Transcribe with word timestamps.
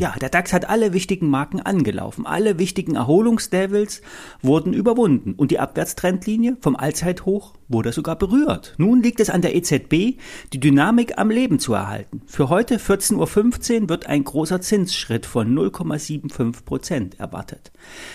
Ja, 0.00 0.14
der 0.18 0.30
DAX 0.30 0.54
hat 0.54 0.66
alle 0.66 0.94
wichtigen 0.94 1.28
Marken 1.28 1.60
angelaufen. 1.60 2.24
Alle 2.24 2.58
wichtigen 2.58 2.94
Erholungsdevils 2.94 4.00
wurden 4.40 4.72
überwunden 4.72 5.34
und 5.34 5.50
die 5.50 5.58
Abwärtstrendlinie 5.58 6.56
vom 6.62 6.74
Allzeithoch 6.74 7.52
wurde 7.70 7.92
sogar 7.92 8.16
berührt. 8.16 8.74
Nun 8.76 9.02
liegt 9.02 9.20
es 9.20 9.30
an 9.30 9.42
der 9.42 9.54
EZB, 9.54 10.18
die 10.52 10.60
Dynamik 10.60 11.16
am 11.16 11.30
Leben 11.30 11.58
zu 11.58 11.72
erhalten. 11.72 12.22
Für 12.26 12.48
heute 12.48 12.76
14.15 12.76 13.82
Uhr 13.82 13.88
wird 13.88 14.06
ein 14.06 14.24
großer 14.24 14.60
Zinsschritt 14.60 15.24
von 15.24 15.56
0,75 15.56 16.64
Prozent 16.64 17.18
erwartet. 17.18 17.72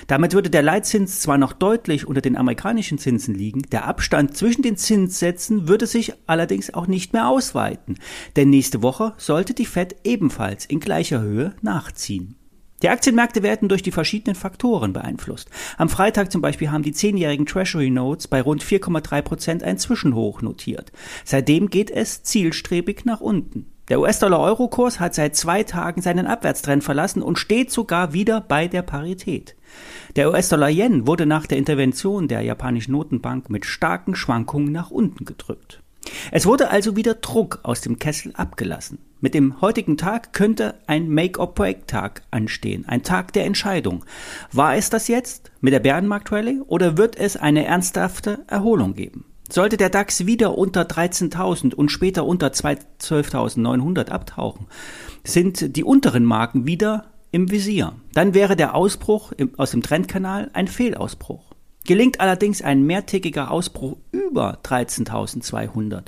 Damit 0.08 0.34
würde 0.34 0.50
der 0.50 0.62
Leitzins 0.62 1.22
zwar 1.22 1.38
noch 1.38 1.54
deutlich 1.54 2.06
unter 2.06 2.22
den 2.22 2.38
amerikanischen 2.38 2.98
Zinsen 2.98 3.34
liegen, 3.34 3.64
der 3.72 3.86
Abstand 3.86 4.36
zwischen 4.38 4.62
den 4.62 4.78
Zinssätzen 4.78 5.68
würde 5.68 5.88
sich 5.88 6.14
allerdings 6.28 6.74
auch 6.74 6.88
nicht 6.88 7.14
mehr 7.14 7.28
ausweiten, 7.28 7.98
denn 8.36 8.50
nächste 8.50 8.84
Woche 8.84 9.14
sollte 9.18 9.54
die 9.54 9.66
Fed 9.66 9.96
ebenfalls 10.04 10.66
in 10.66 10.80
gleicher 10.80 11.22
Höhe 11.22 11.56
nachziehen. 11.62 12.36
Die 12.82 12.90
Aktienmärkte 12.90 13.42
werden 13.42 13.70
durch 13.70 13.84
die 13.84 13.92
verschiedenen 13.92 14.36
Faktoren 14.36 14.92
beeinflusst. 14.92 15.50
Am 15.78 15.88
Freitag 15.88 16.32
zum 16.32 16.42
Beispiel 16.42 16.72
haben 16.72 16.84
die 16.84 16.92
zehnjährigen 16.92 17.46
Treasury 17.46 17.90
Notes 17.90 18.28
bei 18.28 18.42
rund 18.42 18.64
4,3 18.64 19.22
Prozent 19.22 19.64
ein 19.64 19.78
Zwischenhoch 19.78 20.42
notiert. 20.42 20.92
Seitdem 21.24 21.70
geht 21.70 21.90
es 21.90 22.24
zielstrebig 22.24 23.06
nach 23.06 23.22
unten. 23.22 23.68
Der 23.88 24.00
US-Dollar-Euro-Kurs 24.00 25.00
hat 25.00 25.14
seit 25.14 25.36
zwei 25.36 25.64
Tagen 25.64 26.02
seinen 26.02 26.26
Abwärtstrend 26.26 26.84
verlassen 26.84 27.22
und 27.22 27.38
steht 27.38 27.72
sogar 27.72 28.14
wieder 28.14 28.42
bei 28.42 28.68
der 28.68 28.82
Parität. 28.82 29.56
Der 30.16 30.32
US-Dollar-Yen 30.32 31.06
wurde 31.06 31.28
nach 31.28 31.46
der 31.46 31.60
Intervention 31.60 32.28
der 32.28 32.42
japanischen 32.42 32.94
Notenbank 32.94 33.50
mit 33.52 33.66
starken 33.66 34.16
Schwankungen 34.16 34.72
nach 34.72 34.90
unten 34.90 35.24
gedrückt. 35.26 35.84
Es 36.32 36.46
wurde 36.46 36.70
also 36.70 36.96
wieder 36.96 37.16
Druck 37.16 37.60
aus 37.64 37.82
dem 37.82 38.00
Kessel 38.00 38.34
abgelassen. 38.36 39.00
Mit 39.22 39.34
dem 39.34 39.62
heutigen 39.62 39.98
Tag 39.98 40.34
könnte 40.34 40.76
ein 40.88 41.10
Make-or-Break-Tag 41.10 42.22
anstehen, 42.32 42.86
ein 42.88 43.04
Tag 43.04 43.34
der 43.34 43.46
Entscheidung. 43.46 44.06
War 44.52 44.76
es 44.76 44.90
das 44.90 45.08
jetzt 45.08 45.52
mit 45.62 45.74
der 45.74 45.80
Bärenmarkt-Rallye 45.80 46.62
oder 46.68 46.98
wird 46.98 47.16
es 47.18 47.38
eine 47.38 47.66
ernsthafte 47.66 48.44
Erholung 48.48 48.94
geben? 48.94 49.26
Sollte 49.50 49.78
der 49.78 49.90
DAX 49.90 50.26
wieder 50.26 50.58
unter 50.58 50.84
13.000 50.84 51.74
und 51.74 51.90
später 51.90 52.26
unter 52.26 52.48
12.900 52.48 54.10
abtauchen, 54.10 54.68
sind 55.24 55.76
die 55.76 55.84
unteren 55.84 56.26
Marken 56.26 56.66
wieder 56.66 57.06
im 57.32 57.52
Visier. 57.52 57.94
Dann 58.14 58.34
wäre 58.34 58.56
der 58.56 58.76
Ausbruch 58.76 59.34
aus 59.58 59.72
dem 59.72 59.84
Trendkanal 59.84 60.50
ein 60.54 60.68
Fehlausbruch. 60.68 61.52
Gelingt 61.86 62.20
allerdings 62.20 62.64
ein 62.64 62.84
mehrtägiger 62.84 63.52
Ausbruch 63.52 63.98
über 64.30 64.60
13.200, 64.64 66.04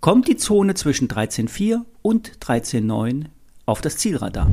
kommt 0.00 0.28
die 0.28 0.36
Zone 0.36 0.74
zwischen 0.74 1.08
13.4 1.08 1.82
und 2.02 2.38
13.9 2.38 3.26
auf 3.66 3.80
das 3.80 3.96
Zielradar. 3.96 4.48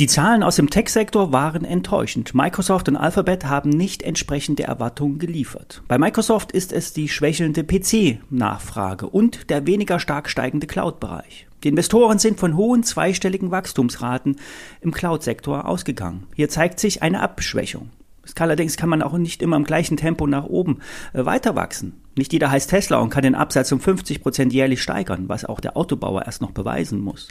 Die 0.00 0.08
Zahlen 0.08 0.42
aus 0.42 0.56
dem 0.56 0.70
Tech-Sektor 0.70 1.32
waren 1.32 1.64
enttäuschend. 1.64 2.34
Microsoft 2.34 2.88
und 2.88 2.96
Alphabet 2.96 3.44
haben 3.44 3.70
nicht 3.70 4.02
entsprechende 4.02 4.64
Erwartungen 4.64 5.20
geliefert. 5.20 5.82
Bei 5.86 5.98
Microsoft 5.98 6.50
ist 6.50 6.72
es 6.72 6.92
die 6.92 7.08
schwächelnde 7.08 7.62
PC-Nachfrage 7.62 9.06
und 9.08 9.50
der 9.50 9.68
weniger 9.68 10.00
stark 10.00 10.28
steigende 10.28 10.66
Cloud-Bereich. 10.66 11.46
Die 11.62 11.68
Investoren 11.68 12.18
sind 12.18 12.40
von 12.40 12.56
hohen 12.56 12.82
zweistelligen 12.82 13.52
Wachstumsraten 13.52 14.40
im 14.80 14.90
Cloud-Sektor 14.90 15.68
ausgegangen. 15.68 16.26
Hier 16.34 16.48
zeigt 16.48 16.80
sich 16.80 17.02
eine 17.02 17.20
Abschwächung. 17.20 17.90
Allerdings 18.38 18.76
kann 18.76 18.88
man 18.88 19.02
auch 19.02 19.16
nicht 19.16 19.42
immer 19.42 19.56
im 19.56 19.64
gleichen 19.64 19.96
Tempo 19.96 20.26
nach 20.26 20.44
oben 20.44 20.80
äh, 21.12 21.24
weiter 21.24 21.56
wachsen. 21.56 22.00
Nicht 22.16 22.32
jeder 22.32 22.50
heißt 22.50 22.70
Tesla 22.70 22.98
und 22.98 23.10
kann 23.10 23.22
den 23.22 23.34
Absatz 23.34 23.72
um 23.72 23.80
50 23.80 24.22
Prozent 24.22 24.52
jährlich 24.52 24.82
steigern, 24.82 25.28
was 25.28 25.44
auch 25.44 25.60
der 25.60 25.76
Autobauer 25.76 26.26
erst 26.26 26.42
noch 26.42 26.52
beweisen 26.52 27.00
muss. 27.00 27.28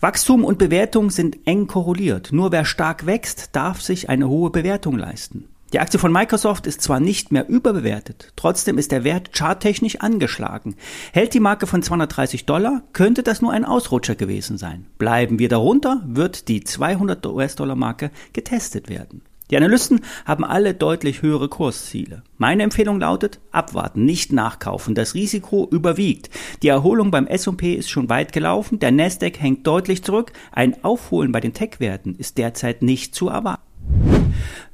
Wachstum 0.00 0.44
und 0.44 0.58
Bewertung 0.58 1.10
sind 1.10 1.38
eng 1.46 1.66
korreliert. 1.66 2.30
Nur 2.32 2.52
wer 2.52 2.64
stark 2.64 3.06
wächst, 3.06 3.56
darf 3.56 3.80
sich 3.80 4.08
eine 4.08 4.28
hohe 4.28 4.50
Bewertung 4.50 4.96
leisten. 4.96 5.48
Die 5.74 5.80
Aktie 5.80 5.98
von 5.98 6.12
Microsoft 6.12 6.68
ist 6.68 6.82
zwar 6.82 7.00
nicht 7.00 7.32
mehr 7.32 7.48
überbewertet, 7.48 8.32
trotzdem 8.36 8.78
ist 8.78 8.92
der 8.92 9.02
Wert 9.02 9.36
charttechnisch 9.36 9.96
angeschlagen. 9.96 10.76
Hält 11.12 11.34
die 11.34 11.40
Marke 11.40 11.66
von 11.66 11.82
230 11.82 12.46
Dollar, 12.46 12.84
könnte 12.92 13.24
das 13.24 13.42
nur 13.42 13.52
ein 13.52 13.64
Ausrutscher 13.64 14.14
gewesen 14.14 14.56
sein. 14.56 14.86
Bleiben 14.98 15.40
wir 15.40 15.48
darunter, 15.48 16.00
wird 16.06 16.46
die 16.46 16.62
200 16.62 17.26
US-Dollar 17.26 17.74
Marke 17.74 18.12
getestet 18.32 18.88
werden. 18.88 19.22
Die 19.50 19.56
Analysten 19.58 20.00
haben 20.24 20.44
alle 20.44 20.72
deutlich 20.72 21.20
höhere 21.20 21.48
Kursziele. 21.48 22.22
Meine 22.38 22.62
Empfehlung 22.62 22.98
lautet, 22.98 23.40
abwarten, 23.50 24.04
nicht 24.04 24.32
nachkaufen. 24.32 24.94
Das 24.94 25.14
Risiko 25.14 25.68
überwiegt. 25.70 26.30
Die 26.62 26.68
Erholung 26.68 27.10
beim 27.10 27.26
S&P 27.26 27.74
ist 27.74 27.90
schon 27.90 28.08
weit 28.08 28.32
gelaufen, 28.32 28.78
der 28.78 28.90
Nasdaq 28.90 29.38
hängt 29.38 29.66
deutlich 29.66 30.02
zurück. 30.02 30.32
Ein 30.50 30.82
Aufholen 30.82 31.30
bei 31.30 31.40
den 31.40 31.52
Tech-Werten 31.52 32.14
ist 32.16 32.38
derzeit 32.38 32.82
nicht 32.82 33.14
zu 33.14 33.28
erwarten. 33.28 33.73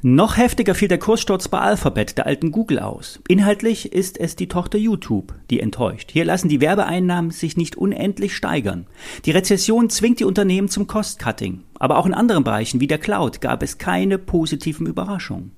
Noch 0.03 0.39
heftiger 0.39 0.75
fiel 0.75 0.89
der 0.89 0.99
Kurssturz 0.99 1.49
bei 1.49 1.59
Alphabet, 1.59 2.17
der 2.17 2.25
alten 2.27 2.53
Google, 2.53 2.79
aus. 2.79 3.21
Inhaltlich 3.29 3.93
ist 3.93 4.19
es 4.19 4.35
die 4.35 4.49
Tochter 4.49 4.79
YouTube, 4.79 5.35
die 5.51 5.61
enttäuscht. 5.61 6.11
Hier 6.11 6.25
lassen 6.25 6.49
die 6.49 6.63
Werbeeinnahmen 6.63 7.33
sich 7.33 7.59
nicht 7.59 7.77
unendlich 7.77 8.35
steigern. 8.35 8.87
Die 9.27 9.31
Rezession 9.31 9.91
zwingt 9.91 10.19
die 10.19 10.25
Unternehmen 10.25 10.69
zum 10.69 10.87
Cost-Cutting. 10.87 11.65
Aber 11.79 11.99
auch 11.99 12.07
in 12.07 12.15
anderen 12.15 12.45
Bereichen 12.45 12.81
wie 12.81 12.87
der 12.87 12.97
Cloud 12.97 13.43
gab 13.43 13.63
es 13.63 13.77
keine 13.77 14.17
positiven 14.17 14.87
Überraschungen. 14.87 15.53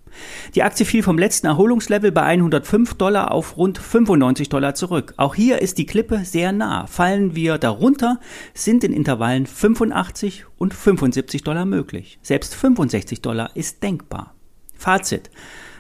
Die 0.55 0.62
Aktie 0.62 0.87
fiel 0.87 1.03
vom 1.03 1.19
letzten 1.19 1.47
Erholungslevel 1.47 2.12
bei 2.12 2.23
105 2.23 2.95
Dollar 2.95 3.33
auf 3.33 3.56
rund 3.56 3.78
95 3.78 4.49
Dollar 4.49 4.75
zurück. 4.75 5.15
Auch 5.17 5.34
hier 5.34 5.61
ist 5.61 5.78
die 5.78 5.87
Klippe 5.87 6.25
sehr 6.25 6.53
nah. 6.53 6.87
Fallen 6.87 7.34
wir 7.34 7.59
darunter, 7.59 8.21
sind 8.55 8.84
in 8.84 8.93
Intervallen 8.93 9.47
85 9.47 10.47
und 10.59 10.75
75 10.75 11.43
Dollar 11.43 11.65
möglich. 11.65 12.19
Selbst 12.22 12.55
65 12.55 13.22
Dollar 13.22 13.51
ist 13.55 13.83
denkbar. 13.83 14.34
Fazit 14.77 15.31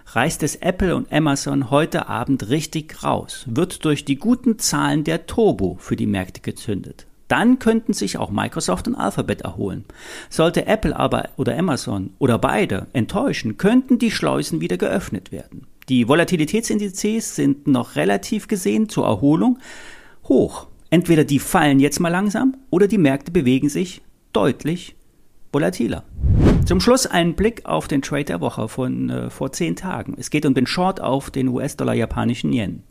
reißt 0.06 0.42
es 0.42 0.56
Apple 0.56 0.94
und 0.94 1.12
Amazon 1.12 1.70
heute 1.70 2.08
Abend 2.08 2.48
richtig 2.48 3.02
raus, 3.02 3.44
wird 3.48 3.84
durch 3.84 4.04
die 4.04 4.16
guten 4.16 4.58
Zahlen 4.58 5.04
der 5.04 5.26
Turbo 5.26 5.76
für 5.80 5.96
die 5.96 6.06
Märkte 6.06 6.40
gezündet. 6.40 7.06
Dann 7.28 7.58
könnten 7.58 7.92
sich 7.92 8.18
auch 8.18 8.30
Microsoft 8.30 8.88
und 8.88 8.94
Alphabet 8.94 9.42
erholen. 9.42 9.84
Sollte 10.28 10.66
Apple 10.66 10.94
aber 10.94 11.30
oder 11.36 11.56
Amazon 11.56 12.10
oder 12.18 12.38
beide 12.38 12.86
enttäuschen, 12.92 13.56
könnten 13.56 13.98
die 13.98 14.10
Schleusen 14.10 14.60
wieder 14.60 14.76
geöffnet 14.76 15.32
werden. 15.32 15.66
Die 15.88 16.08
Volatilitätsindizes 16.08 17.34
sind 17.36 17.66
noch 17.66 17.96
relativ 17.96 18.48
gesehen 18.48 18.88
zur 18.88 19.06
Erholung 19.06 19.58
hoch. 20.24 20.68
Entweder 20.90 21.24
die 21.24 21.38
fallen 21.38 21.80
jetzt 21.80 22.00
mal 22.00 22.10
langsam 22.10 22.56
oder 22.70 22.86
die 22.86 22.98
Märkte 22.98 23.32
bewegen 23.32 23.68
sich 23.68 24.02
deutlich 24.32 24.94
volatiler. 25.52 26.04
Zum 26.64 26.80
Schluss 26.80 27.06
ein 27.06 27.34
Blick 27.34 27.66
auf 27.66 27.88
den 27.88 28.02
Trade 28.02 28.24
der 28.24 28.40
Woche 28.40 28.68
von 28.68 29.10
äh, 29.10 29.30
vor 29.30 29.52
zehn 29.52 29.74
Tagen. 29.74 30.14
Es 30.16 30.30
geht 30.30 30.46
um 30.46 30.54
den 30.54 30.66
Short 30.66 31.00
auf 31.00 31.30
den 31.30 31.48
US-Dollar 31.48 31.94
japanischen 31.94 32.52
Yen. 32.52 32.84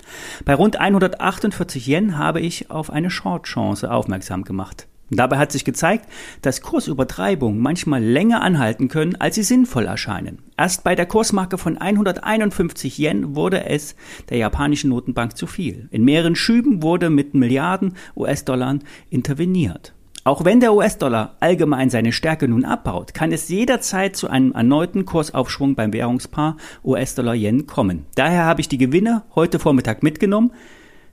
Bei 0.43 0.53
rund 0.53 0.77
148 0.77 1.87
Yen 1.87 2.17
habe 2.17 2.41
ich 2.41 2.69
auf 2.69 2.89
eine 2.89 3.09
Short-Chance 3.09 3.89
aufmerksam 3.89 4.43
gemacht. 4.43 4.87
Dabei 5.09 5.37
hat 5.37 5.51
sich 5.51 5.65
gezeigt, 5.65 6.05
dass 6.41 6.61
Kursübertreibungen 6.61 7.59
manchmal 7.59 8.03
länger 8.03 8.41
anhalten 8.41 8.87
können, 8.89 9.15
als 9.15 9.35
sie 9.35 9.43
sinnvoll 9.43 9.85
erscheinen. 9.85 10.39
Erst 10.57 10.83
bei 10.83 10.95
der 10.95 11.05
Kursmarke 11.05 11.57
von 11.57 11.77
151 11.77 12.97
Yen 12.97 13.35
wurde 13.35 13.65
es 13.65 13.95
der 14.29 14.37
japanischen 14.37 14.89
Notenbank 14.89 15.37
zu 15.37 15.47
viel. 15.47 15.87
In 15.91 16.03
mehreren 16.03 16.35
Schüben 16.35 16.83
wurde 16.83 17.09
mit 17.09 17.33
Milliarden 17.33 17.95
US-Dollar 18.15 18.79
interveniert. 19.09 19.93
Auch 20.23 20.45
wenn 20.45 20.59
der 20.59 20.73
US-Dollar 20.73 21.35
allgemein 21.39 21.89
seine 21.89 22.11
Stärke 22.11 22.47
nun 22.47 22.63
abbaut, 22.63 23.15
kann 23.15 23.31
es 23.31 23.49
jederzeit 23.49 24.15
zu 24.15 24.29
einem 24.29 24.51
erneuten 24.51 25.05
Kursaufschwung 25.05 25.73
beim 25.73 25.93
Währungspaar 25.93 26.57
US-Dollar-Yen 26.83 27.65
kommen. 27.65 28.05
Daher 28.13 28.45
habe 28.45 28.61
ich 28.61 28.69
die 28.69 28.77
Gewinne 28.77 29.23
heute 29.33 29.57
Vormittag 29.57 30.03
mitgenommen. 30.03 30.51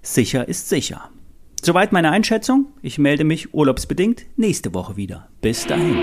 Sicher 0.02 0.46
ist 0.46 0.68
sicher. 0.68 1.08
Soweit 1.62 1.90
meine 1.90 2.10
Einschätzung. 2.10 2.66
Ich 2.82 2.98
melde 2.98 3.24
mich 3.24 3.54
urlaubsbedingt 3.54 4.26
nächste 4.36 4.74
Woche 4.74 4.96
wieder. 4.96 5.28
Bis 5.40 5.66
dahin. 5.66 5.96